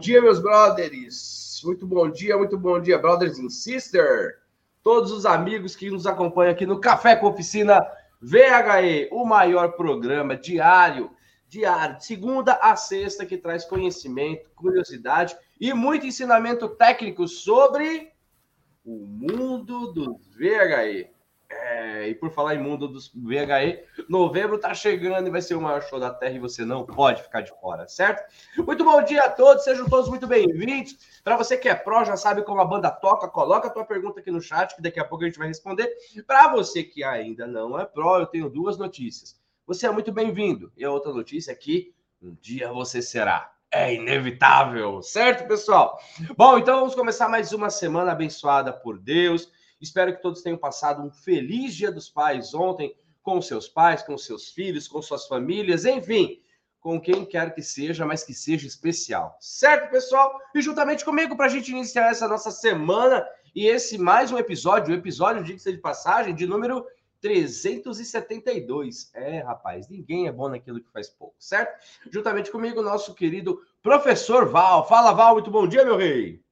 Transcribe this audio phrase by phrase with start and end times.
[0.00, 1.60] dia, meus brothers.
[1.62, 4.32] Muito bom dia, muito bom dia, brothers and sisters.
[4.82, 7.78] Todos os amigos que nos acompanham aqui no Café com Oficina
[8.22, 11.10] VHE, o maior programa diário,
[11.46, 18.10] diário, de segunda a sexta, que traz conhecimento, curiosidade e muito ensinamento técnico sobre
[18.82, 21.10] o mundo do VHE.
[21.52, 25.60] É, e por falar em mundo dos VHE, novembro tá chegando e vai ser o
[25.60, 28.22] maior show da Terra e você não pode ficar de fora, certo?
[28.56, 30.96] Muito bom dia a todos, sejam todos muito bem-vindos.
[31.24, 34.20] Para você que é pró, já sabe como a banda toca, coloca a tua pergunta
[34.20, 35.92] aqui no chat que daqui a pouco a gente vai responder.
[36.24, 39.36] Para você que ainda não é pró, eu tenho duas notícias.
[39.66, 40.72] Você é muito bem-vindo.
[40.76, 43.52] E a outra notícia é que um dia você será.
[43.72, 45.98] É inevitável, certo, pessoal?
[46.36, 49.50] Bom, então vamos começar mais uma semana abençoada por Deus
[49.80, 54.16] Espero que todos tenham passado um feliz Dia dos Pais ontem com seus pais, com
[54.16, 56.40] seus filhos, com suas famílias, enfim,
[56.80, 59.36] com quem quer que seja, mas que seja especial.
[59.40, 60.32] Certo, pessoal?
[60.54, 64.94] E juntamente comigo, para a gente iniciar essa nossa semana e esse mais um episódio,
[64.94, 66.86] o episódio, de de passagem, de número
[67.20, 69.10] 372.
[69.14, 71.84] É, rapaz, ninguém é bom naquilo que faz pouco, certo?
[72.10, 74.88] Juntamente comigo, nosso querido professor Val.
[74.88, 76.42] Fala, Val, muito bom dia, meu rei.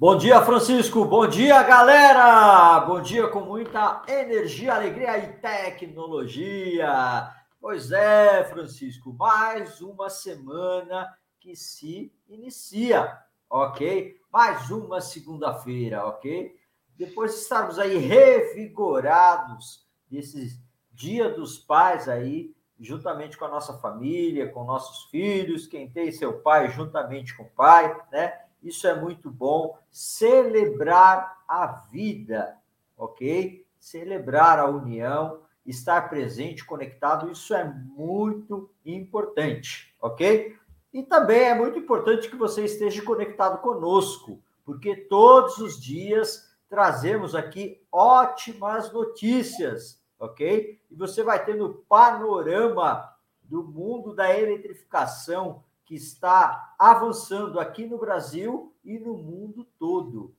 [0.00, 1.04] Bom dia, Francisco.
[1.04, 2.80] Bom dia, galera.
[2.86, 7.30] Bom dia com muita energia, alegria e tecnologia.
[7.60, 11.06] Pois é, Francisco, mais uma semana
[11.38, 13.14] que se inicia,
[13.50, 14.16] ok?
[14.32, 16.56] Mais uma segunda-feira, ok?
[16.96, 20.58] Depois de estarmos aí revigorados desses
[20.90, 26.40] Dia dos Pais aí, juntamente com a nossa família, com nossos filhos, quem tem seu
[26.40, 28.48] pai juntamente com o pai, né?
[28.62, 29.78] Isso é muito bom.
[29.90, 32.56] Celebrar a vida,
[32.96, 33.66] ok?
[33.78, 40.56] Celebrar a união, estar presente, conectado, isso é muito importante, ok?
[40.92, 47.34] E também é muito importante que você esteja conectado conosco, porque todos os dias trazemos
[47.34, 50.80] aqui ótimas notícias, ok?
[50.90, 53.08] E você vai tendo panorama
[53.42, 60.32] do mundo da eletrificação, que está avançando aqui no Brasil e no mundo todo.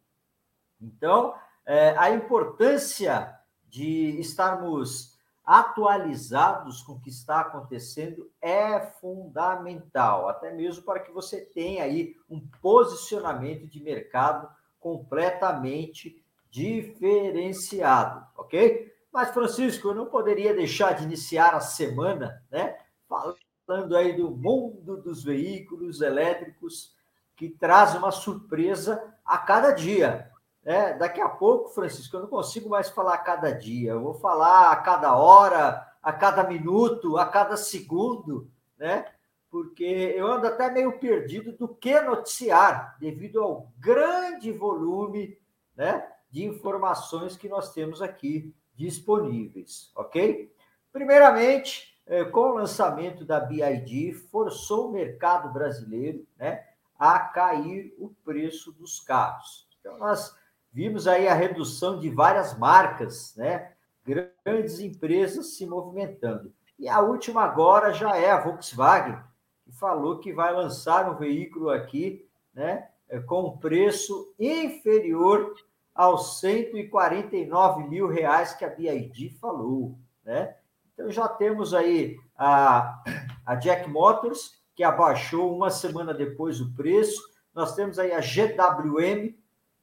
[0.79, 1.35] Então,
[1.65, 10.83] é, a importância de estarmos atualizados com o que está acontecendo é fundamental, até mesmo
[10.83, 18.89] para que você tenha aí um posicionamento de mercado completamente diferenciado, ok?
[19.11, 22.77] Mas, Francisco, eu não poderia deixar de iniciar a semana, né?
[23.05, 23.35] Falando
[23.71, 26.93] falando aí do mundo dos veículos elétricos,
[27.37, 30.29] que traz uma surpresa a cada dia.
[30.61, 34.13] É, daqui a pouco, Francisco, eu não consigo mais falar a cada dia, eu vou
[34.15, 39.05] falar a cada hora, a cada minuto, a cada segundo, né?
[39.49, 39.85] Porque
[40.17, 45.37] eu ando até meio perdido do que noticiar, devido ao grande volume
[45.77, 50.53] né, de informações que nós temos aqui disponíveis, ok?
[50.91, 51.90] Primeiramente,
[52.31, 56.65] com o lançamento da BID, forçou o mercado brasileiro né,
[56.99, 59.65] a cair o preço dos carros.
[59.79, 60.35] Então, nós
[60.73, 63.71] vimos aí a redução de várias marcas, né,
[64.05, 66.53] grandes empresas se movimentando.
[66.77, 69.17] E a última agora já é a Volkswagen,
[69.63, 75.53] que falou que vai lançar um veículo aqui né, é, com um preço inferior
[75.95, 79.97] aos 149 mil reais que a BID falou.
[80.25, 80.55] Né?
[81.01, 83.01] Então já temos aí a,
[83.43, 87.19] a Jack Motors, que abaixou uma semana depois o preço.
[87.55, 89.33] Nós temos aí a GWM,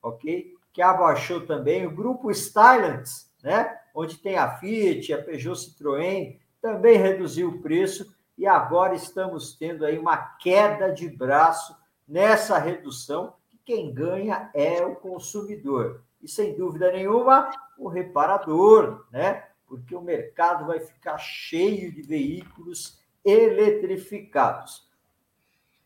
[0.01, 0.55] ok?
[0.73, 1.85] Que abaixou também.
[1.85, 3.09] O grupo Stylant,
[3.43, 3.77] né?
[3.93, 8.15] Onde tem a Fiat, a Peugeot Citroën, também reduziu o preço.
[8.37, 11.77] E agora estamos tendo aí uma queda de braço
[12.07, 16.05] nessa redução, que quem ganha é o consumidor.
[16.23, 19.48] E sem dúvida nenhuma, o reparador, né?
[19.69, 24.89] Porque o mercado vai ficar cheio de veículos eletrificados.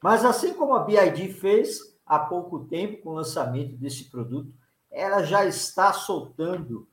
[0.00, 4.52] Mas assim como a BID fez há pouco tempo com o lançamento desse produto,
[4.90, 6.88] ela já está soltando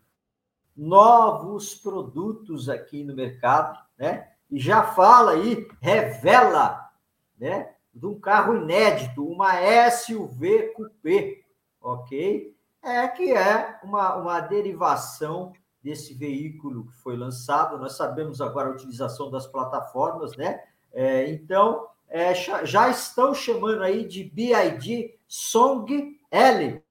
[0.76, 4.32] novos produtos aqui no mercado, né?
[4.50, 6.90] E já fala aí, revela,
[7.38, 7.76] né?
[7.94, 9.54] De um carro inédito, uma
[9.92, 11.42] SUV Coupé,
[11.82, 12.56] ok?
[12.82, 17.78] É que é uma, uma derivação desse veículo que foi lançado.
[17.78, 20.62] Nós sabemos agora a utilização das plataformas, né?
[20.92, 26.84] É, então, é, já estão chamando aí de BID Song L,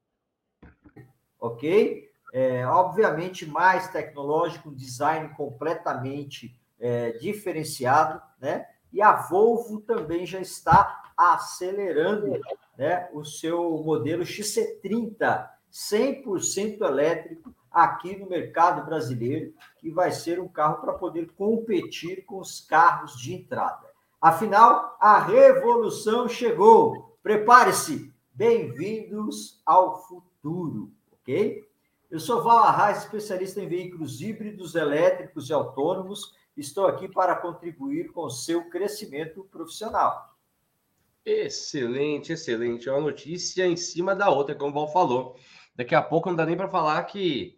[1.40, 2.08] ok?
[2.32, 8.67] É, obviamente mais tecnológico, um design completamente é, diferenciado, né?
[8.93, 12.40] E a Volvo também já está acelerando
[12.76, 20.49] né, o seu modelo XC30 100% elétrico aqui no mercado brasileiro, que vai ser um
[20.49, 23.87] carro para poder competir com os carros de entrada.
[24.20, 27.17] Afinal, a revolução chegou.
[27.23, 28.12] Prepare-se.
[28.32, 31.69] Bem-vindos ao futuro, ok?
[32.11, 36.32] Eu sou Val Arraes, especialista em veículos híbridos, elétricos e autônomos.
[36.56, 40.35] Estou aqui para contribuir com o seu crescimento profissional.
[41.25, 42.88] Excelente, excelente.
[42.88, 45.37] É uma notícia em cima da outra, como o Val falou.
[45.76, 47.57] Daqui a pouco não dá nem para falar que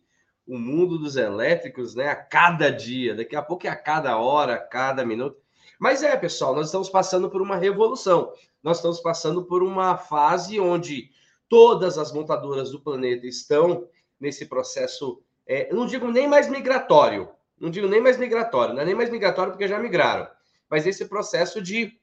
[0.51, 4.55] o mundo dos elétricos, né, a cada dia, daqui a pouco é a cada hora,
[4.55, 5.37] a cada minuto.
[5.79, 8.33] Mas é, pessoal, nós estamos passando por uma revolução.
[8.61, 11.09] Nós estamos passando por uma fase onde
[11.49, 13.87] todas as montadoras do planeta estão
[14.19, 18.85] nesse processo, é, não digo nem mais migratório, não digo nem mais migratório, não é
[18.85, 20.29] nem mais migratório porque já migraram,
[20.69, 21.97] mas esse processo de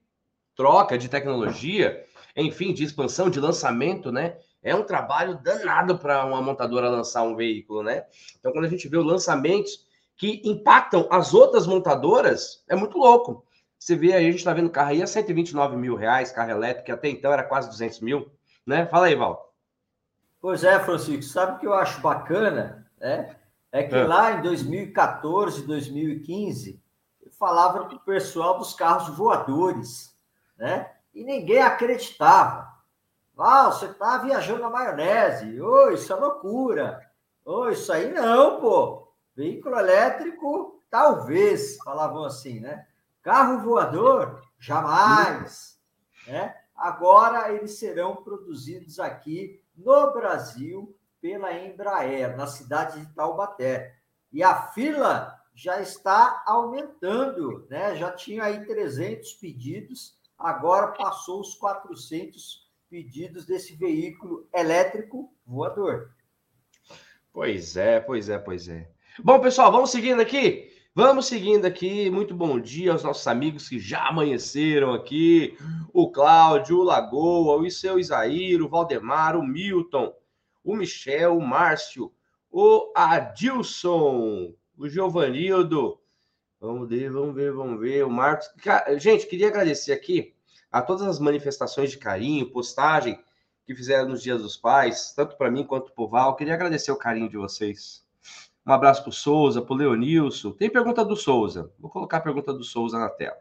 [0.55, 2.03] troca de tecnologia,
[2.33, 4.37] enfim, de expansão, de lançamento, né?
[4.67, 8.05] É um trabalho danado para uma montadora lançar um veículo, né?
[8.37, 9.87] Então, quando a gente vê os lançamentos
[10.17, 13.45] que impactam as outras montadoras, é muito louco.
[13.79, 16.87] Você vê aí, a gente está vendo carro aí a 129 mil reais, carro elétrico,
[16.87, 18.29] que até então era quase 200 mil,
[18.65, 18.85] né?
[18.87, 19.53] Fala aí, Val.
[20.41, 23.35] Pois é, Francisco, sabe o que eu acho bacana, né?
[23.71, 24.03] É que é.
[24.03, 26.81] lá em 2014, 2015,
[27.23, 30.13] eu falava para o pessoal dos carros voadores,
[30.57, 30.91] né?
[31.13, 32.76] E ninguém acreditava.
[33.39, 35.61] Ah, você está viajando na maionese.
[35.61, 36.99] Ô, isso é loucura.
[37.45, 39.13] Ô, isso aí não, pô.
[39.35, 42.87] Veículo elétrico, talvez, falavam assim, né?
[43.21, 45.79] Carro voador, jamais.
[46.25, 46.55] Né?
[46.75, 53.95] Agora eles serão produzidos aqui no Brasil pela Embraer, na cidade de Taubaté.
[54.31, 57.95] E a fila já está aumentando, né?
[57.95, 66.11] Já tinha aí 300 pedidos, agora passou os 400 pedidos desse veículo elétrico voador.
[67.33, 68.89] Pois é, pois é, pois é.
[69.23, 70.71] Bom, pessoal, vamos seguindo aqui.
[70.95, 72.09] Vamos seguindo aqui.
[72.09, 75.57] Muito bom dia aos nossos amigos que já amanheceram aqui.
[75.93, 80.13] O Cláudio, o Lagoa, o seu Isaíro, o Valdemar, o Milton,
[80.63, 82.11] o Michel, o Márcio,
[82.49, 85.99] o Adilson, o Giovanildo.
[86.59, 88.03] Vamos ver, vamos ver, vamos ver.
[88.03, 88.49] O Marcos.
[88.97, 90.36] Gente, queria agradecer aqui
[90.71, 93.19] a todas as manifestações de carinho, postagem
[93.65, 96.35] que fizeram nos Dias dos Pais, tanto para mim quanto para o Val.
[96.35, 98.05] Queria agradecer o carinho de vocês.
[98.65, 100.51] Um abraço para o Souza, para o Leonilson.
[100.51, 101.71] Tem pergunta do Souza.
[101.79, 103.39] Vou colocar a pergunta do Souza na tela.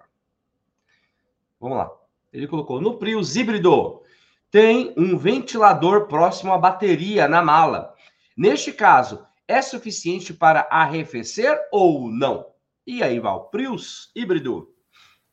[1.60, 1.90] Vamos lá.
[2.32, 4.02] Ele colocou: no Prius híbrido
[4.50, 7.94] tem um ventilador próximo à bateria na mala.
[8.36, 12.46] Neste caso, é suficiente para arrefecer ou não?
[12.86, 13.48] E aí, Val?
[13.50, 14.72] Prius híbrido.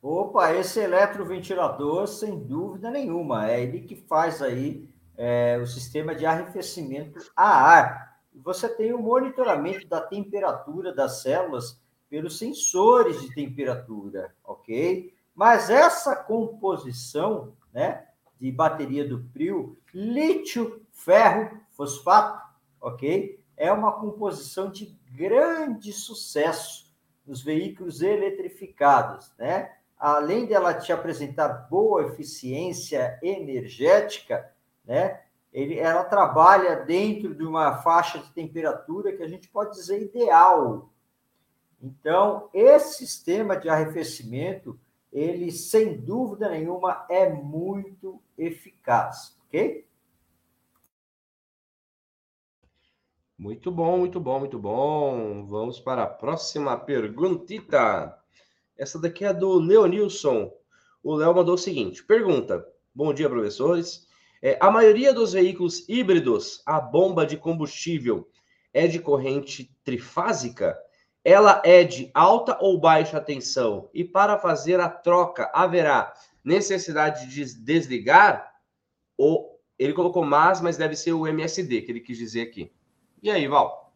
[0.06, 6.26] Opa, esse eletroventilador, sem dúvida nenhuma, é ele que faz aí é, o sistema de
[6.26, 8.20] arrefecimento a ar.
[8.34, 15.10] Você tem o monitoramento da temperatura das células pelos sensores de temperatura, ok?
[15.34, 18.06] Mas essa composição, né,
[18.38, 22.46] de bateria do Prio, lítio, ferro, fosfato,
[22.78, 23.42] ok?
[23.56, 26.94] É uma composição de grande sucesso
[27.26, 29.70] nos veículos eletrificados, né?
[29.98, 34.52] Além dela te apresentar boa eficiência energética,
[34.84, 35.20] né,
[35.52, 40.90] ele, ela trabalha dentro de uma faixa de temperatura que a gente pode dizer ideal.
[41.80, 44.78] Então, esse sistema de arrefecimento,
[45.12, 49.86] ele sem dúvida nenhuma é muito eficaz, ok?
[53.38, 55.44] Muito bom, muito bom, muito bom.
[55.46, 58.18] Vamos para a próxima perguntita.
[58.76, 60.52] Essa daqui é do Leonilson.
[61.02, 62.66] O Léo mandou o seguinte: pergunta.
[62.94, 64.06] Bom dia, professores.
[64.42, 68.28] É, a maioria dos veículos híbridos, a bomba de combustível
[68.72, 70.76] é de corrente trifásica?
[71.24, 73.88] Ela é de alta ou baixa tensão?
[73.94, 76.12] E para fazer a troca, haverá
[76.44, 78.52] necessidade de desligar?
[79.16, 82.70] Ou ele colocou mais, mas deve ser o MSD que ele quis dizer aqui.
[83.22, 83.92] E aí, Val?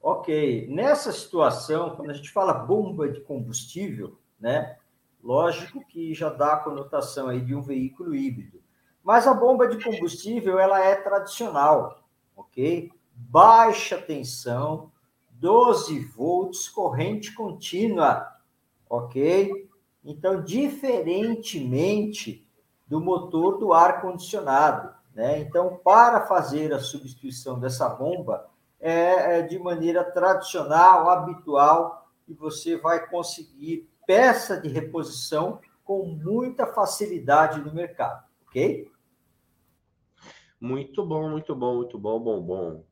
[0.00, 0.66] Ok.
[0.68, 4.76] Nessa situação, quando a gente fala bomba de combustível, né?
[5.22, 8.60] Lógico que já dá a conotação aí de um veículo híbrido.
[9.02, 12.02] Mas a bomba de combustível, ela é tradicional,
[12.36, 12.90] ok?
[13.14, 14.90] Baixa tensão,
[15.30, 18.28] 12 volts, corrente contínua,
[18.90, 19.70] ok?
[20.04, 22.46] Então, diferentemente
[22.86, 25.38] do motor do ar-condicionado, né?
[25.38, 28.48] Então, para fazer a substituição dessa bomba,
[28.80, 36.66] é, é de maneira tradicional, habitual, e você vai conseguir peça de reposição com muita
[36.66, 38.22] facilidade no mercado.
[38.46, 38.90] ok?
[40.60, 42.84] Muito bom, muito bom, muito bom, bom, bom.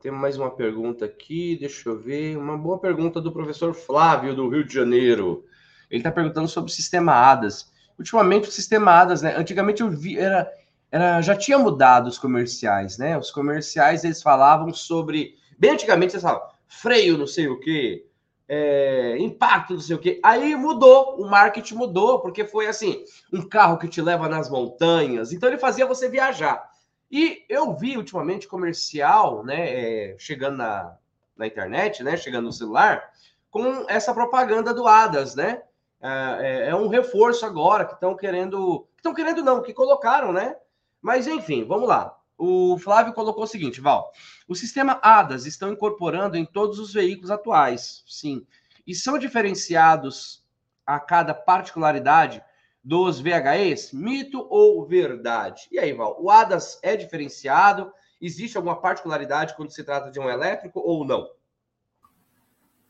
[0.00, 2.38] Tem mais uma pergunta aqui, deixa eu ver.
[2.38, 5.44] Uma boa pergunta do professor Flávio, do Rio de Janeiro.
[5.90, 7.70] Ele está perguntando sobre o sistema ADAS.
[7.98, 9.36] Ultimamente, o sistema ADAS, né?
[9.36, 10.50] Antigamente eu vi, era,
[10.90, 13.18] era, já tinha mudado os comerciais, né?
[13.18, 15.34] Os comerciais eles falavam sobre.
[15.58, 18.06] Bem antigamente, eles falavam freio, não sei o quê,
[18.48, 20.20] é, impacto, não sei o quê.
[20.22, 25.32] Aí mudou, o marketing mudou, porque foi assim: um carro que te leva nas montanhas.
[25.32, 26.70] Então ele fazia você viajar.
[27.10, 30.96] E eu vi ultimamente comercial, né, é, chegando na,
[31.36, 33.10] na internet, né, chegando no celular,
[33.50, 35.62] com essa propaganda do Adas, né?
[36.00, 36.08] É,
[36.40, 40.56] é, é um reforço agora que estão querendo, estão querendo não, que colocaram, né?
[41.00, 42.15] Mas enfim, vamos lá.
[42.38, 44.12] O Flávio colocou o seguinte, Val:
[44.46, 48.46] o sistema ADAS estão incorporando em todos os veículos atuais, sim,
[48.86, 50.44] e são diferenciados
[50.86, 52.42] a cada particularidade
[52.82, 53.92] dos VHEs?
[53.92, 55.66] Mito ou verdade?
[55.72, 57.92] E aí, Val, o ADAS é diferenciado?
[58.20, 61.28] Existe alguma particularidade quando se trata de um elétrico ou não?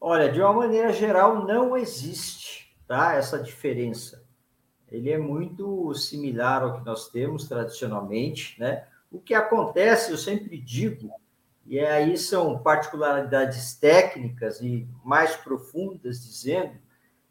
[0.00, 4.24] Olha, de uma maneira geral, não existe tá, essa diferença.
[4.88, 8.86] Ele é muito similar ao que nós temos tradicionalmente, né?
[9.10, 11.10] O que acontece, eu sempre digo,
[11.64, 16.76] e aí são particularidades técnicas e mais profundas, dizendo,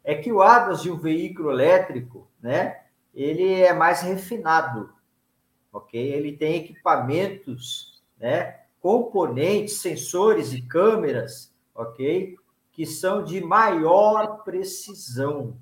[0.04, 2.82] é que o ADAS de um veículo elétrico, né,
[3.14, 4.92] ele é mais refinado,
[5.72, 6.00] ok?
[6.00, 12.36] Ele tem equipamentos, né, componentes, sensores e câmeras, ok?
[12.72, 15.58] Que são de maior precisão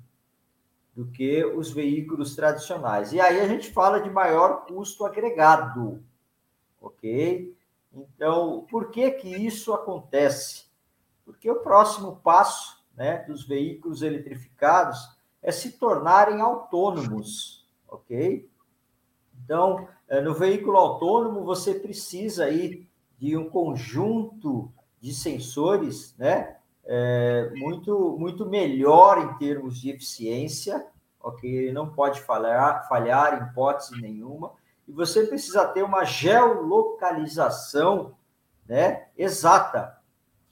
[0.95, 3.11] do que os veículos tradicionais.
[3.11, 6.01] E aí a gente fala de maior custo agregado,
[6.79, 7.53] ok?
[7.93, 10.65] Então, por que que isso acontece?
[11.25, 14.97] Porque o próximo passo né, dos veículos eletrificados
[15.41, 18.49] é se tornarem autônomos, ok?
[19.43, 22.87] Então, eh, no veículo autônomo, você precisa aí
[23.17, 30.85] de um conjunto de sensores, né, é, muito, muito melhor em termos de eficiência,
[31.19, 31.49] ok?
[31.49, 34.51] Ele não pode falhar, falhar em hipótese nenhuma,
[34.87, 38.13] e você precisa ter uma geolocalização,
[38.67, 39.97] né, exata,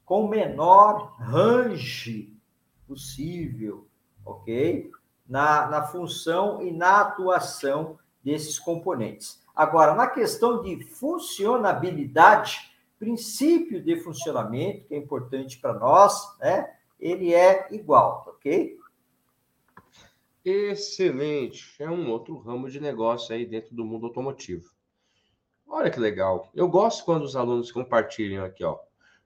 [0.05, 2.35] com menor range
[2.87, 3.87] possível,
[4.25, 4.89] ok?
[5.27, 9.43] Na, na função e na atuação desses componentes.
[9.55, 12.72] Agora, na questão de funcionabilidade,
[13.03, 16.73] princípio de funcionamento, que é importante para nós, né?
[16.97, 18.77] Ele é igual, ok?
[20.45, 21.75] Excelente.
[21.79, 24.71] É um outro ramo de negócio aí dentro do mundo automotivo.
[25.67, 26.49] Olha que legal.
[26.55, 28.79] Eu gosto quando os alunos compartilham aqui, ó.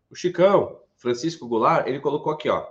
[0.09, 2.67] O Chicão, Francisco Goulart, ele colocou aqui, ó.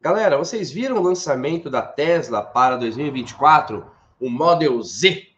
[0.00, 3.88] Galera, vocês viram o lançamento da Tesla para 2024?
[4.18, 5.28] O Model Z,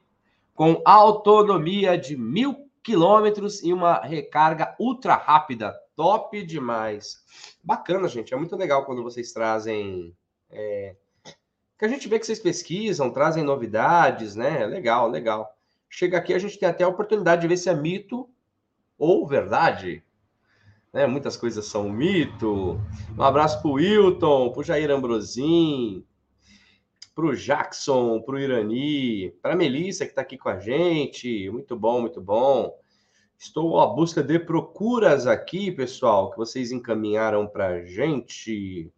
[0.55, 5.75] com autonomia de mil quilômetros e uma recarga ultra rápida.
[5.96, 7.25] Top demais.
[7.62, 8.32] Bacana, gente.
[8.32, 10.16] É muito legal quando vocês trazem.
[10.50, 10.96] É...
[11.78, 14.66] Que a gente vê que vocês pesquisam, trazem novidades, né?
[14.66, 15.50] Legal, legal.
[15.88, 18.28] Chega aqui, a gente tem até a oportunidade de ver se é mito
[18.99, 20.04] ou verdade
[20.92, 21.06] né?
[21.06, 22.80] Muitas coisas são mito.
[23.16, 26.04] Um abraço para o Wilton, para o Jair Ambrosim,
[27.21, 31.50] para o Jackson, para o Irani, para a Melissa que está aqui com a gente.
[31.50, 32.75] Muito bom, muito bom.
[33.39, 38.91] Estou à busca de procuras aqui, pessoal, que vocês encaminharam para a gente.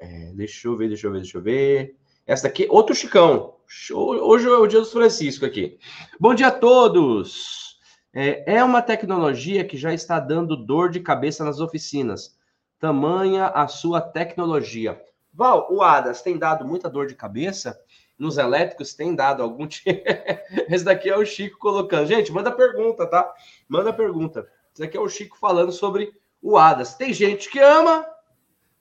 [0.00, 1.96] É, deixa eu ver, deixa eu ver, deixa eu ver.
[2.26, 3.54] Essa aqui, outro Chicão.
[3.94, 5.78] Hoje é o dia dos Francisco aqui.
[6.18, 7.78] Bom dia a todos.
[8.12, 12.36] É, é uma tecnologia que já está dando dor de cabeça nas oficinas.
[12.80, 15.00] Tamanha a sua tecnologia.
[15.36, 17.78] Val, o ADAS tem dado muita dor de cabeça?
[18.18, 19.90] Nos elétricos tem dado algum tipo?
[20.72, 22.06] Esse daqui é o Chico colocando.
[22.06, 23.34] Gente, manda pergunta, tá?
[23.68, 24.48] Manda pergunta.
[24.72, 26.94] Esse daqui é o Chico falando sobre o ADAS.
[26.94, 28.06] Tem gente que ama,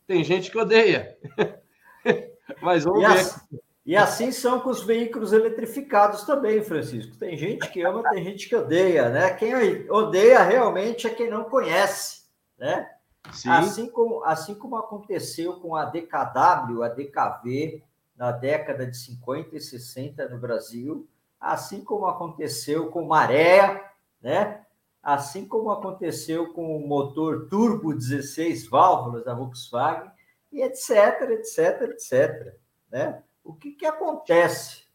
[0.08, 1.18] tem gente que odeia.
[2.62, 3.20] Mas vamos e ver.
[3.20, 7.18] Assim, e assim são com os veículos eletrificados também, Francisco.
[7.18, 9.34] Tem gente que ama, tem gente que odeia, né?
[9.34, 12.22] Quem odeia realmente é quem não conhece,
[12.58, 12.90] né?
[13.34, 13.50] Sim.
[13.50, 17.84] Assim como, assim como aconteceu com a DKW, a DKV,
[18.16, 21.08] na década de 50 e 60 no Brasil,
[21.40, 23.92] assim como aconteceu com Maré,
[24.22, 24.62] né?
[25.04, 30.10] Assim como aconteceu com o motor turbo 16 válvulas da Volkswagen,
[30.52, 32.56] e etc, etc, etc,
[32.90, 33.22] né?
[33.44, 34.86] O que, que acontece?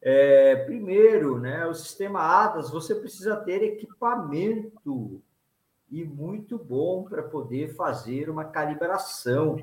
[0.00, 5.22] É, primeiro, né, o sistema ADAS, você precisa ter equipamento
[5.90, 9.56] e muito bom para poder fazer uma calibração,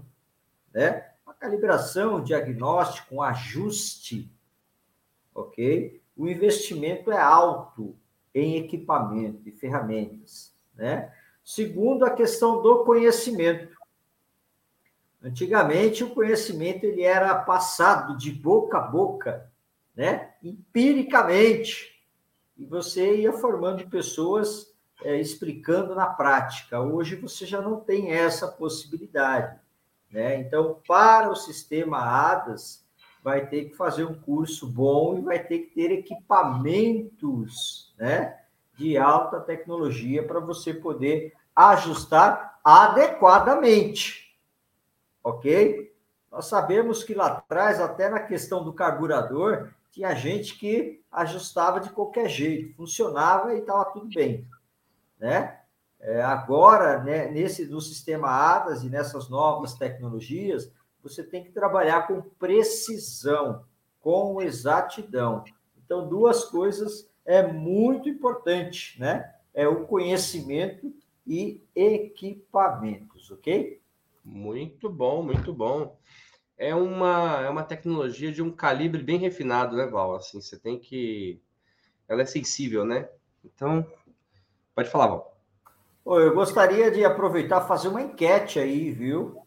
[0.74, 1.12] né?
[1.26, 4.32] Uma calibração, um diagnóstico, um ajuste,
[5.34, 6.02] ok?
[6.22, 7.96] o investimento é alto
[8.34, 11.12] em equipamento e ferramentas, né?
[11.44, 13.76] Segundo, a questão do conhecimento.
[15.22, 19.52] Antigamente, o conhecimento ele era passado de boca a boca,
[19.96, 20.36] né?
[20.44, 22.00] empiricamente,
[22.56, 24.71] e você ia formando pessoas
[25.04, 26.80] é, explicando na prática.
[26.80, 29.60] Hoje você já não tem essa possibilidade.
[30.12, 30.36] Né?
[30.36, 32.86] Então, para o sistema ADAS,
[33.24, 38.38] vai ter que fazer um curso bom e vai ter que ter equipamentos né,
[38.76, 44.36] de alta tecnologia para você poder ajustar adequadamente.
[45.24, 45.94] Ok?
[46.32, 51.90] Nós sabemos que lá atrás, até na questão do carburador, tinha gente que ajustava de
[51.90, 54.48] qualquer jeito, funcionava e estava tudo bem.
[55.22, 55.60] Né?
[56.00, 60.74] É, agora, né, nesse no sistema ADAS e nessas novas tecnologias,
[61.04, 63.64] você tem que trabalhar com precisão,
[64.00, 65.44] com exatidão.
[65.78, 69.32] Então, duas coisas é muito importante, né?
[69.54, 70.92] É o conhecimento
[71.28, 73.80] e equipamentos, ok?
[74.24, 75.98] Muito bom, muito bom.
[76.58, 80.16] É uma, é uma tecnologia de um calibre bem refinado, né, Val?
[80.16, 81.40] Assim, você tem que.
[82.08, 83.08] Ela é sensível, né?
[83.44, 83.86] Então,
[84.76, 85.38] pode falar, Val.
[86.06, 89.38] Eu gostaria de aproveitar fazer uma enquete aí, viu?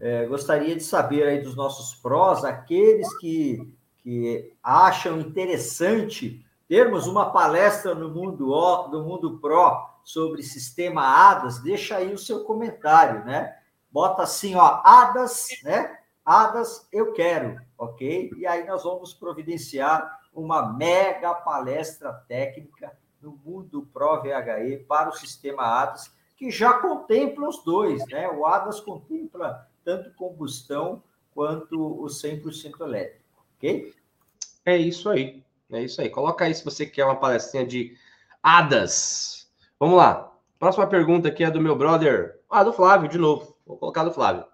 [0.00, 7.30] É, gostaria de saber aí dos nossos prós, aqueles que, que acham interessante termos uma
[7.30, 13.24] palestra no mundo o, no mundo pro sobre sistema ADAS, deixa aí o seu comentário,
[13.24, 13.56] né?
[13.90, 15.98] Bota assim, ó, ADAS, né?
[16.24, 18.32] ADAS eu quero, ok?
[18.36, 25.16] E aí nós vamos providenciar uma mega palestra técnica no mundo Pro VHE para o
[25.16, 28.28] sistema ADAS, que já contempla os dois, né?
[28.28, 33.94] O ADAS contempla tanto combustão quanto o 100% elétrico, ok?
[34.64, 36.10] É isso aí, é isso aí.
[36.10, 37.96] Coloca aí se você quer uma palestrinha de
[38.42, 39.48] ADAS.
[39.78, 40.32] Vamos lá.
[40.58, 43.56] Próxima pergunta aqui é do meu brother, ah, do Flávio, de novo.
[43.66, 44.44] Vou colocar do Flávio.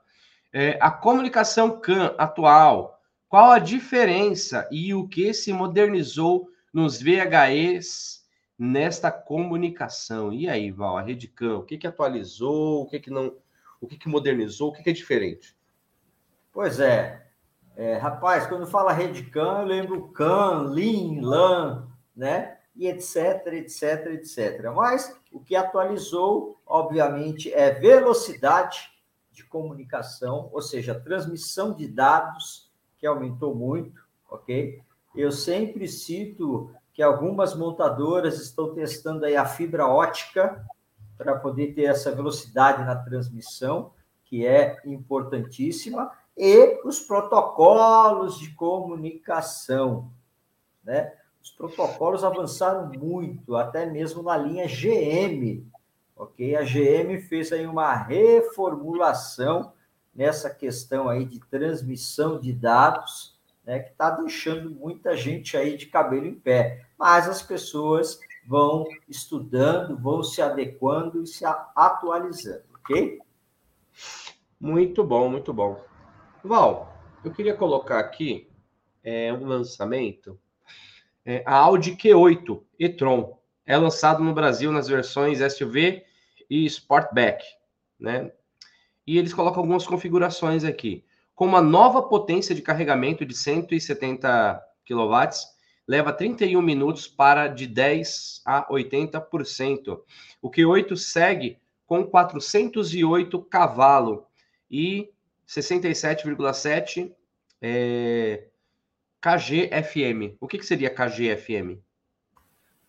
[0.53, 8.18] É, a comunicação CAN atual, qual a diferença e o que se modernizou nos VHEs
[8.59, 10.33] nesta comunicação?
[10.33, 13.35] E aí, Val, a rede CAN, o que, que atualizou, o que, que não
[13.81, 15.57] o que, que modernizou, o que, que é diferente?
[16.53, 17.27] Pois é.
[17.77, 17.97] é.
[17.97, 22.59] Rapaz, quando fala rede CAN, eu lembro CAN, LIN, LAN, né?
[22.75, 24.73] E etc, etc, etc.
[24.75, 28.91] Mas o que atualizou, obviamente, é velocidade
[29.33, 34.81] de comunicação, ou seja, transmissão de dados, que aumentou muito, ok?
[35.15, 40.67] Eu sempre cito que algumas montadoras estão testando aí a fibra ótica,
[41.17, 43.93] para poder ter essa velocidade na transmissão,
[44.25, 50.11] que é importantíssima, e os protocolos de comunicação,
[50.83, 51.13] né?
[51.41, 55.65] Os protocolos avançaram muito, até mesmo na linha GM,
[56.17, 56.57] ok?
[56.57, 59.73] A GM fez aí uma reformulação
[60.13, 63.79] nessa questão aí de transmissão de dados, né?
[63.79, 69.97] Que está deixando muita gente aí de cabelo em pé, mas as pessoas vão estudando,
[69.97, 73.19] vão se adequando e se atualizando, ok?
[74.59, 75.81] Muito bom, muito bom.
[76.43, 78.51] Val, eu queria colocar aqui
[79.05, 80.39] é, um lançamento.
[81.25, 86.03] É, a Audi Q8 e-tron é lançado no Brasil nas versões SUV
[86.49, 87.45] e Sportback,
[88.01, 88.33] né?
[89.07, 95.29] E eles colocam algumas configurações aqui, com uma nova potência de carregamento de 170 kW
[95.89, 99.99] leva 31 minutos para de 10 a 80%.
[100.43, 104.21] O Q8 segue com 408 cavalos
[104.71, 105.11] e
[105.49, 107.11] 67,7
[107.63, 108.45] é,
[109.19, 110.37] KGFM.
[110.39, 111.81] O que, que seria KGFM?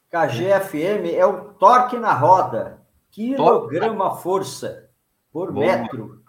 [0.10, 4.90] KGFM é o torque na roda, quilograma força
[5.32, 5.62] por Bom.
[5.62, 6.22] metro.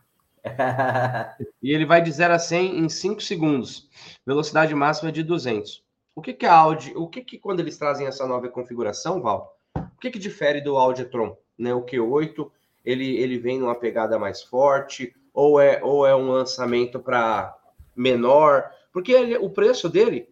[1.63, 3.89] e ele vai de 0 a 100 em 5 segundos.
[4.25, 5.83] Velocidade máxima de 200.
[6.15, 9.57] O que, que a Audi, o que, que quando eles trazem essa nova configuração, Val,
[9.77, 11.37] o que, que difere do Audi e-tron?
[11.59, 11.73] Né?
[11.73, 12.51] O Q8,
[12.85, 17.57] ele, ele vem numa pegada mais forte, ou é, ou é um lançamento para
[17.95, 18.71] menor?
[18.93, 20.29] Porque ele, o preço dele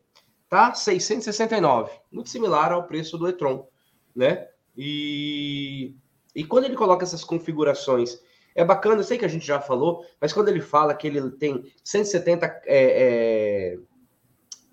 [0.49, 3.69] tá 669, muito similar ao preço do e-tron,
[4.15, 4.49] né?
[4.77, 5.95] E,
[6.35, 8.19] e quando ele coloca essas configurações,
[8.55, 11.31] é bacana, eu sei que a gente já falou, mas quando ele fala que ele
[11.33, 13.79] tem 170 é, é,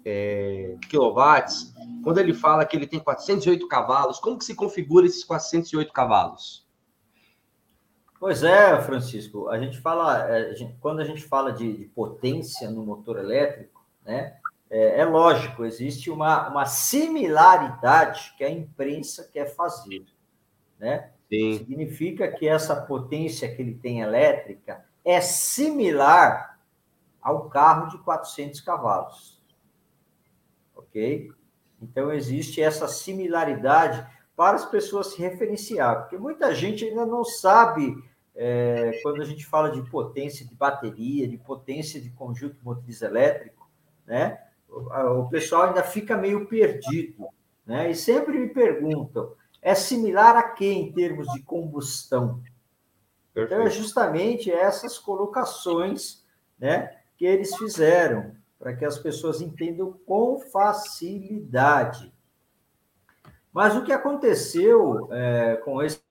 [0.05, 5.23] é, quilowatts, quando ele fala que ele tem 408 cavalos, como que se configura esses
[5.23, 6.65] 408 cavalos?
[8.19, 11.85] Pois é, Francisco, a gente fala, é, a gente, quando a gente fala de, de,
[11.85, 14.37] potência no motor elétrico, né,
[14.69, 20.05] é, é lógico, existe uma, uma similaridade que a imprensa quer fazer,
[20.79, 21.11] né?
[21.27, 21.57] Sim.
[21.57, 26.59] Significa que essa potência que ele tem elétrica é similar
[27.21, 29.34] ao carro de 400 cavalos.
[30.75, 31.31] Ok?
[31.81, 37.95] Então, existe essa similaridade para as pessoas se referenciar, porque muita gente ainda não sabe,
[38.35, 43.69] é, quando a gente fala de potência de bateria, de potência de conjunto motriz elétrico,
[44.05, 44.39] né?
[44.67, 47.27] O, o pessoal ainda fica meio perdido,
[47.65, 47.89] né?
[47.89, 52.41] E sempre me perguntam, é similar a quê em termos de combustão?
[53.33, 53.53] Perfeito.
[53.53, 56.23] Então, é justamente essas colocações
[56.57, 62.11] né, que eles fizeram, para que as pessoas entendam com facilidade.
[63.53, 66.01] Mas o que aconteceu é, com esse,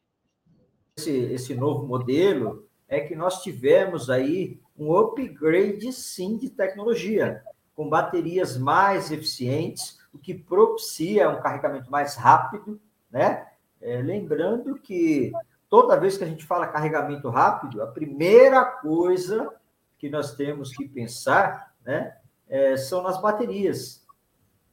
[0.96, 7.42] esse novo modelo é que nós tivemos aí um upgrade, sim, de tecnologia,
[7.74, 13.48] com baterias mais eficientes, o que propicia um carregamento mais rápido, né?
[13.80, 15.32] É, lembrando que
[15.68, 19.52] toda vez que a gente fala carregamento rápido, a primeira coisa
[19.98, 22.16] que nós temos que pensar, né,
[22.48, 24.04] é, são nas baterias.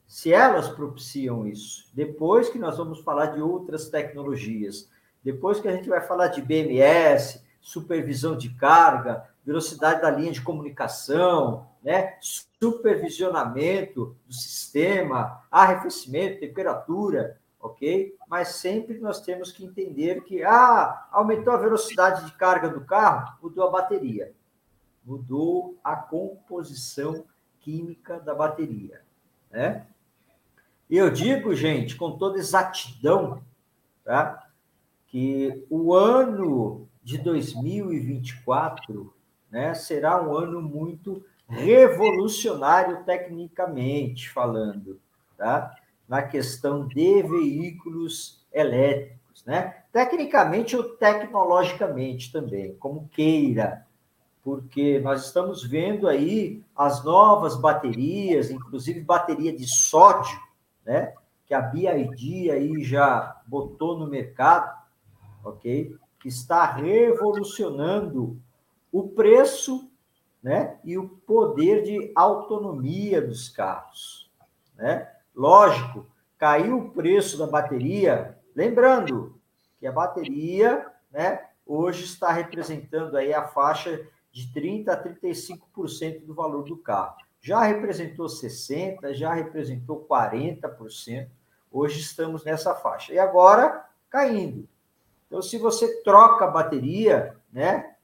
[0.08, 4.90] Se elas propiciam isso, depois que nós vamos falar de outras tecnologias,
[5.24, 10.42] depois que a gente vai falar de BMS, supervisão de carga, velocidade da linha de
[10.42, 12.18] comunicação, né,
[12.60, 18.16] supervisionamento do sistema, arrefecimento, temperatura, ok?
[18.28, 23.38] Mas sempre nós temos que entender que, ah, aumentou a velocidade de carga do carro,
[23.42, 24.34] mudou a bateria,
[25.04, 27.24] mudou a composição
[27.62, 29.02] química da bateria,
[29.50, 29.86] né?
[30.90, 33.42] Eu digo, gente, com toda exatidão,
[34.04, 34.48] tá?
[35.08, 39.14] Que o ano de 2024,
[39.50, 45.00] né, será um ano muito revolucionário tecnicamente falando,
[45.38, 45.76] tá?
[46.12, 49.78] na questão de veículos elétricos, né?
[49.94, 53.88] Tecnicamente ou tecnologicamente também, como queira,
[54.44, 60.40] porque nós estamos vendo aí as novas baterias, inclusive bateria de sódio,
[60.86, 61.14] né?
[61.46, 64.76] Que a BID aí já botou no mercado,
[65.44, 65.96] ok?
[66.20, 68.40] Que está revolucionando
[68.92, 69.90] o preço,
[70.42, 70.80] né?
[70.84, 74.32] E o poder de autonomia dos carros,
[74.76, 75.08] né?
[75.36, 79.40] Lógico, caiu o preço da bateria, lembrando
[79.80, 86.34] que a bateria, né, hoje está representando aí a faixa de 30 a 35% do
[86.34, 87.16] valor do carro.
[87.42, 91.28] Já representou 60, já representou 40%.
[91.72, 93.14] Hoje estamos nessa faixa.
[93.14, 94.68] E agora caindo.
[95.28, 97.96] Então, se você troca a bateria, né,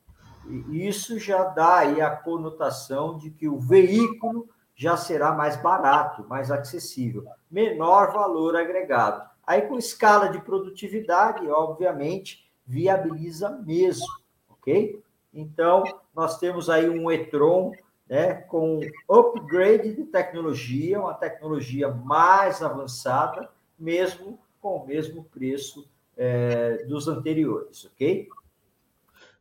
[0.71, 6.49] isso já dá aí a conotação de que o veículo já será mais barato, mais
[6.49, 9.27] acessível, menor valor agregado.
[9.45, 14.05] Aí, com escala de produtividade, obviamente, viabiliza mesmo,
[14.49, 15.01] ok?
[15.37, 15.83] Então,
[16.15, 17.71] nós temos aí um e-tron
[18.09, 23.47] né, com upgrade de tecnologia, uma tecnologia mais avançada,
[23.77, 28.27] mesmo com o mesmo preço é, dos anteriores, ok?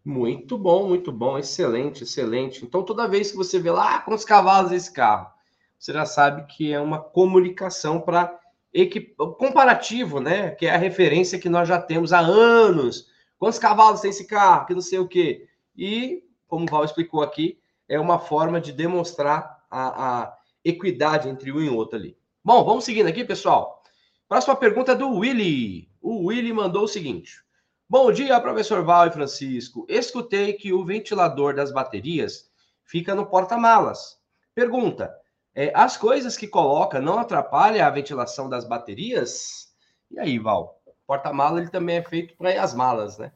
[0.04, 2.62] Muito bom, muito bom, excelente, excelente.
[2.62, 5.32] Então, toda vez que você vê lá ah, quantos cavalos esse carro,
[5.78, 8.38] você já sabe que é uma comunicação para
[8.72, 9.14] equip...
[9.16, 10.50] comparativo, né?
[10.50, 13.10] Que é a referência que nós já temos há anos.
[13.38, 14.66] Quantos cavalos tem esse carro?
[14.66, 15.48] Que não sei o quê.
[15.76, 17.58] E, como o Val explicou aqui,
[17.88, 22.16] é uma forma de demonstrar a, a equidade entre um e outro ali.
[22.44, 23.82] Bom, vamos seguindo aqui, pessoal.
[24.28, 25.88] Próxima pergunta é do Willy.
[26.00, 27.42] O Willy mandou o seguinte:
[27.88, 29.86] Bom dia, professor Val e Francisco.
[29.88, 32.50] Escutei que o ventilador das baterias
[32.84, 34.18] fica no porta-malas.
[34.54, 35.14] Pergunta:
[35.54, 39.72] é, as coisas que coloca não atrapalham a ventilação das baterias?
[40.10, 40.80] E aí, Val?
[41.06, 43.32] Porta-mala ele também é feito para as malas, né?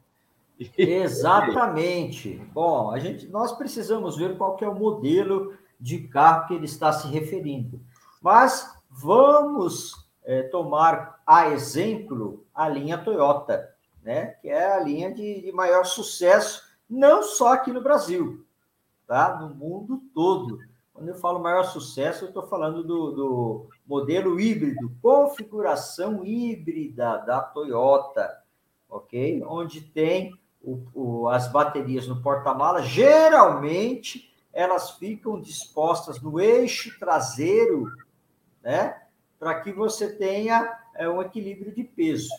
[0.77, 2.35] Exatamente.
[2.53, 6.91] Bom, a gente, nós precisamos ver qual é o modelo de carro que ele está
[6.93, 7.79] se referindo.
[8.21, 13.71] Mas vamos é, tomar a exemplo a linha Toyota
[14.03, 14.27] né?
[14.41, 18.45] Que é a linha de, de maior sucesso, não só aqui no Brasil,
[19.07, 19.39] tá?
[19.39, 20.59] No mundo todo.
[20.93, 27.41] Quando eu falo maior sucesso, eu estou falando do, do, modelo híbrido, configuração híbrida da
[27.41, 28.43] Toyota,
[28.89, 29.43] ok?
[29.45, 37.91] Onde tem o, o, as baterias no porta-mala, geralmente elas ficam dispostas no eixo traseiro,
[38.61, 39.01] né?
[39.39, 42.29] Para que você tenha é, um equilíbrio de peso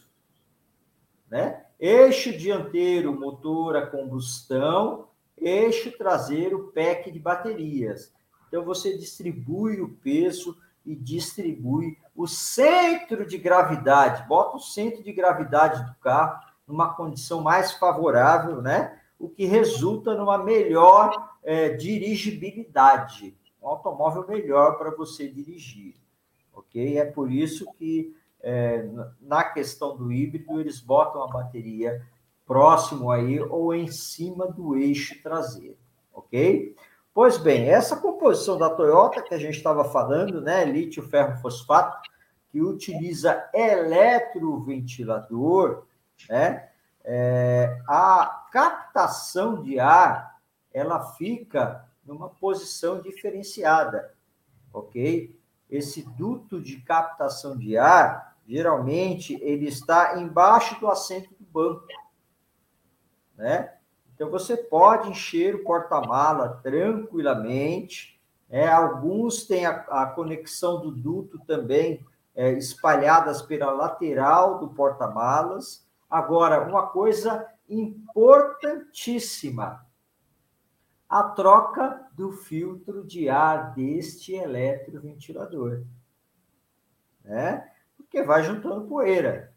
[1.32, 1.64] né?
[1.80, 5.08] Eixo dianteiro, motor a combustão,
[5.38, 8.12] eixo traseiro, pack de baterias.
[8.46, 10.54] Então você distribui o peso
[10.84, 17.40] e distribui o centro de gravidade, bota o centro de gravidade do carro numa condição
[17.40, 18.98] mais favorável, né?
[19.18, 25.94] O que resulta numa melhor é, dirigibilidade, um automóvel melhor para você dirigir,
[26.52, 26.98] ok?
[26.98, 28.88] É por isso que é,
[29.20, 32.04] na questão do híbrido eles botam a bateria
[32.44, 35.78] próximo aí ou em cima do eixo traseiro,
[36.12, 36.74] ok?
[37.14, 42.10] Pois bem, essa composição da Toyota que a gente estava falando, né, lítio ferro fosfato,
[42.50, 45.84] que utiliza eletroventilador,
[46.28, 46.68] né,
[47.04, 50.32] é, a captação de ar
[50.72, 54.14] ela fica numa posição diferenciada,
[54.72, 55.38] ok?
[55.70, 61.86] Esse duto de captação de ar, geralmente, ele está embaixo do assento do banco,
[63.36, 63.74] né?
[64.14, 68.20] Então, você pode encher o porta-mala tranquilamente.
[68.48, 75.84] É, alguns têm a, a, conexão do duto também é, espalhadas pela lateral do porta-malas.
[76.12, 79.86] Agora, uma coisa importantíssima:
[81.08, 85.84] a troca do filtro de ar deste eletroventilador.
[87.24, 87.66] Né?
[87.96, 89.54] Porque vai juntando poeira.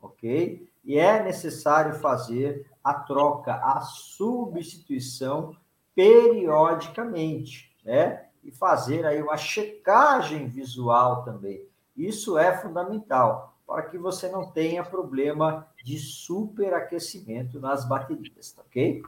[0.00, 0.70] Ok?
[0.84, 5.56] E é necessário fazer a troca, a substituição
[5.92, 8.28] periodicamente, né?
[8.44, 11.68] E fazer aí uma checagem visual também.
[11.96, 19.02] Isso é fundamental para que você não tenha problema de superaquecimento nas baterias, tá ok?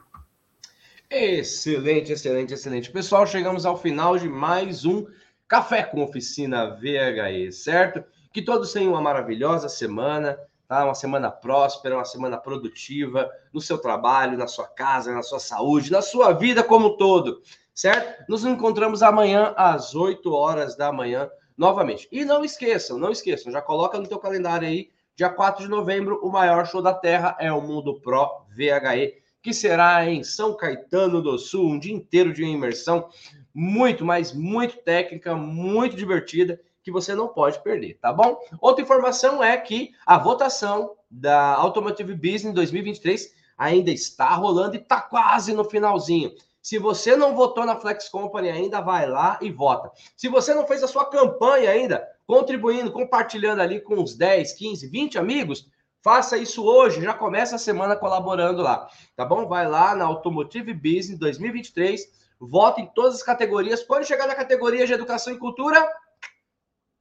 [1.09, 2.91] Excelente, excelente, excelente.
[2.91, 5.05] Pessoal, chegamos ao final de mais um
[5.47, 8.03] Café com Oficina VHE, certo?
[8.33, 10.37] Que todos tenham uma maravilhosa semana
[10.67, 10.85] tá?
[10.85, 15.91] Uma semana próspera, uma semana produtiva no seu trabalho, na sua casa, na sua saúde,
[15.91, 17.41] na sua vida como um todo,
[17.73, 18.25] certo?
[18.29, 22.07] Nos encontramos amanhã às 8 horas da manhã novamente.
[22.11, 26.19] E não esqueçam, não esqueçam, já coloca no teu calendário aí, dia 4 de novembro,
[26.21, 31.21] o maior show da Terra é o Mundo Pro VHE, que será em São Caetano
[31.21, 33.07] do Sul, um dia inteiro de imersão,
[33.53, 38.37] muito, mas muito técnica, muito divertida que você não pode perder, tá bom?
[38.59, 45.01] Outra informação é que a votação da Automotive Business 2023 ainda está rolando e está
[45.01, 46.31] quase no finalzinho.
[46.65, 49.91] Se você não votou na Flex Company ainda, vai lá e vota.
[50.17, 54.87] Se você não fez a sua campanha ainda, contribuindo, compartilhando ali com uns 10, 15,
[54.87, 55.69] 20 amigos,
[56.03, 59.47] faça isso hoje, já começa a semana colaborando lá, tá bom?
[59.47, 62.01] Vai lá na Automotive Business 2023,
[62.39, 63.83] vota em todas as categorias.
[63.83, 65.87] Quando chegar na categoria de Educação e Cultura,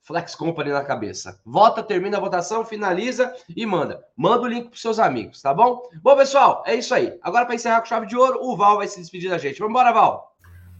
[0.04, 1.40] Flex Company na cabeça.
[1.44, 4.04] Vota, termina a votação, finaliza e manda.
[4.14, 5.82] Manda o link para seus amigos, tá bom?
[6.02, 7.18] Bom, pessoal, é isso aí.
[7.22, 9.58] Agora, para encerrar com chave de ouro, o Val vai se despedir da gente.
[9.58, 10.36] Vamos embora, Val.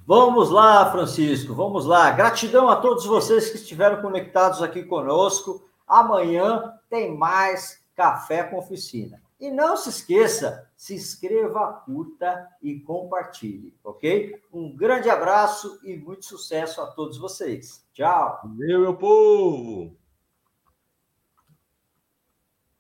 [0.06, 2.10] Vamos lá, Francisco, vamos lá.
[2.10, 5.66] Gratidão a todos vocês que estiveram conectados aqui conosco.
[5.88, 9.23] Amanhã tem mais Café com Oficina.
[9.44, 14.40] E não se esqueça, se inscreva, curta e compartilhe, ok?
[14.50, 17.86] Um grande abraço e muito sucesso a todos vocês.
[17.92, 18.40] Tchau.
[18.56, 19.94] Meu, meu povo!